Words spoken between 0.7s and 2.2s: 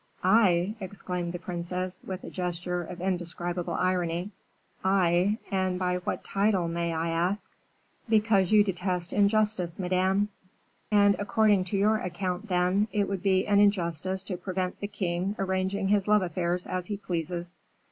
exclaimed the princess,